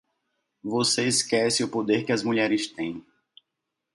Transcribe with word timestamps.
Você 0.63 1.05
esquece 1.07 1.63
o 1.63 1.69
poder 1.69 2.03
que 2.03 2.11
as 2.11 2.23
mulheres 2.23 2.65
têm. 2.67 3.05